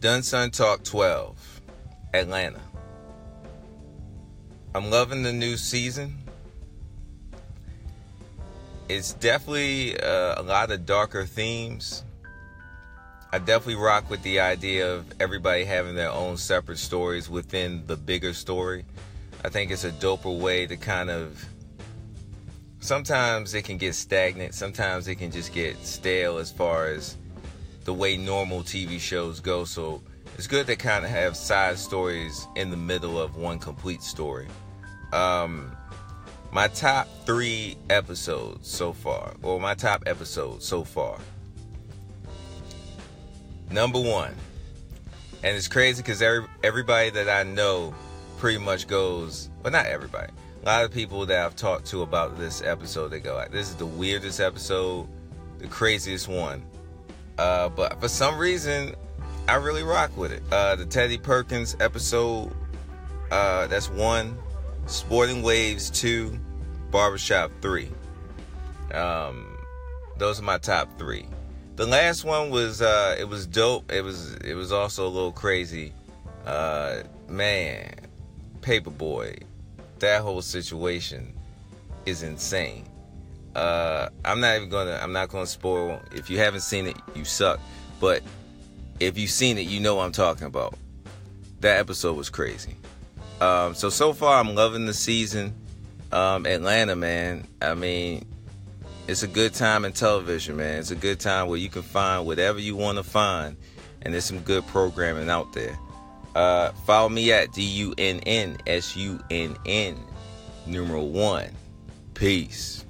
Dunsun 0.00 0.50
Talk 0.50 0.82
12, 0.82 1.60
Atlanta. 2.14 2.62
I'm 4.74 4.88
loving 4.88 5.22
the 5.22 5.32
new 5.32 5.58
season. 5.58 6.16
It's 8.88 9.12
definitely 9.12 10.00
uh, 10.00 10.40
a 10.40 10.42
lot 10.42 10.70
of 10.70 10.86
darker 10.86 11.26
themes. 11.26 12.02
I 13.30 13.40
definitely 13.40 13.74
rock 13.74 14.08
with 14.08 14.22
the 14.22 14.40
idea 14.40 14.90
of 14.90 15.04
everybody 15.20 15.64
having 15.64 15.96
their 15.96 16.10
own 16.10 16.38
separate 16.38 16.78
stories 16.78 17.28
within 17.28 17.86
the 17.86 17.96
bigger 17.98 18.32
story. 18.32 18.86
I 19.44 19.50
think 19.50 19.70
it's 19.70 19.84
a 19.84 19.92
doper 19.92 20.34
way 20.34 20.66
to 20.66 20.78
kind 20.78 21.10
of. 21.10 21.44
Sometimes 22.78 23.52
it 23.52 23.66
can 23.66 23.76
get 23.76 23.94
stagnant, 23.94 24.54
sometimes 24.54 25.08
it 25.08 25.16
can 25.16 25.30
just 25.30 25.52
get 25.52 25.76
stale 25.84 26.38
as 26.38 26.50
far 26.50 26.86
as 26.86 27.18
the 27.90 27.94
way 27.94 28.16
normal 28.16 28.62
TV 28.62 29.00
shows 29.00 29.40
go. 29.40 29.64
So 29.64 30.00
it's 30.38 30.46
good 30.46 30.68
to 30.68 30.76
kind 30.76 31.04
of 31.04 31.10
have 31.10 31.36
side 31.36 31.76
stories 31.76 32.46
in 32.54 32.70
the 32.70 32.76
middle 32.76 33.20
of 33.20 33.36
one 33.36 33.58
complete 33.58 34.00
story. 34.00 34.46
Um, 35.12 35.76
my 36.52 36.68
top 36.68 37.08
three 37.26 37.76
episodes 37.88 38.68
so 38.68 38.92
far, 38.92 39.34
or 39.42 39.58
my 39.58 39.74
top 39.74 40.04
episodes 40.06 40.64
so 40.64 40.84
far. 40.84 41.18
Number 43.72 43.98
one, 43.98 44.36
and 45.42 45.56
it's 45.56 45.66
crazy 45.66 46.00
because 46.00 46.22
every, 46.22 46.46
everybody 46.62 47.10
that 47.10 47.28
I 47.28 47.42
know 47.42 47.92
pretty 48.38 48.58
much 48.58 48.86
goes, 48.86 49.50
well, 49.64 49.72
not 49.72 49.86
everybody. 49.86 50.32
A 50.62 50.64
lot 50.64 50.84
of 50.84 50.92
people 50.92 51.26
that 51.26 51.44
I've 51.44 51.56
talked 51.56 51.86
to 51.86 52.02
about 52.02 52.38
this 52.38 52.62
episode, 52.62 53.08
they 53.08 53.18
go, 53.18 53.34
like, 53.34 53.50
this 53.50 53.68
is 53.68 53.74
the 53.74 53.84
weirdest 53.84 54.38
episode, 54.38 55.08
the 55.58 55.66
craziest 55.66 56.28
one. 56.28 56.64
Uh, 57.40 57.70
but 57.70 57.98
for 57.98 58.08
some 58.08 58.36
reason, 58.36 58.94
I 59.48 59.54
really 59.54 59.82
rock 59.82 60.14
with 60.14 60.30
it. 60.30 60.42
Uh, 60.52 60.76
the 60.76 60.84
Teddy 60.84 61.16
Perkins 61.16 61.74
episode, 61.80 62.52
uh, 63.30 63.66
that's 63.66 63.88
one. 63.88 64.36
Sporting 64.84 65.40
Waves 65.40 65.88
2, 65.88 66.38
Barbershop 66.90 67.50
3. 67.62 67.88
Um, 68.92 69.56
those 70.18 70.38
are 70.38 70.42
my 70.42 70.58
top 70.58 70.98
three. 70.98 71.24
The 71.76 71.86
last 71.86 72.24
one 72.24 72.50
was 72.50 72.82
uh, 72.82 73.16
it 73.18 73.26
was 73.26 73.46
dope. 73.46 73.90
It 73.90 74.02
was 74.02 74.34
it 74.34 74.52
was 74.52 74.70
also 74.70 75.06
a 75.06 75.08
little 75.08 75.32
crazy. 75.32 75.94
Uh, 76.44 77.04
man, 77.26 77.94
Paper 78.60 78.90
Boi, 78.90 79.34
that 80.00 80.20
whole 80.20 80.42
situation 80.42 81.32
is 82.04 82.22
insane. 82.22 82.84
Uh, 83.54 84.08
I'm 84.24 84.40
not 84.40 84.56
even 84.56 84.68
gonna 84.68 84.98
I'm 85.02 85.12
not 85.12 85.28
gonna 85.28 85.46
spoil. 85.46 86.00
If 86.12 86.30
you 86.30 86.38
haven't 86.38 86.60
seen 86.60 86.86
it, 86.86 86.96
you 87.14 87.24
suck. 87.24 87.60
But 88.00 88.22
if 89.00 89.18
you've 89.18 89.30
seen 89.30 89.58
it, 89.58 89.66
you 89.66 89.80
know 89.80 89.96
what 89.96 90.04
I'm 90.04 90.12
talking 90.12 90.46
about. 90.46 90.74
That 91.60 91.78
episode 91.78 92.16
was 92.16 92.30
crazy. 92.30 92.76
Um, 93.40 93.74
so 93.74 93.90
so 93.90 94.12
far, 94.12 94.38
I'm 94.38 94.54
loving 94.54 94.86
the 94.86 94.94
season. 94.94 95.54
Um, 96.12 96.46
Atlanta, 96.46 96.96
man. 96.96 97.46
I 97.62 97.74
mean, 97.74 98.26
it's 99.08 99.22
a 99.22 99.28
good 99.28 99.54
time 99.54 99.84
in 99.84 99.92
television, 99.92 100.56
man. 100.56 100.78
It's 100.78 100.90
a 100.90 100.96
good 100.96 101.20
time 101.20 101.48
where 101.48 101.58
you 101.58 101.68
can 101.68 101.82
find 101.82 102.26
whatever 102.26 102.58
you 102.60 102.76
want 102.76 102.98
to 102.98 103.04
find, 103.04 103.56
and 104.02 104.14
there's 104.14 104.24
some 104.24 104.40
good 104.40 104.66
programming 104.68 105.28
out 105.28 105.52
there. 105.52 105.78
Uh, 106.34 106.70
follow 106.86 107.08
me 107.08 107.32
at 107.32 107.52
D 107.52 107.62
U 107.62 107.94
N 107.98 108.20
N 108.20 108.58
S 108.66 108.96
U 108.96 109.20
N 109.30 109.56
N 109.66 109.98
numeral 110.66 111.10
one. 111.10 111.50
Peace. 112.14 112.84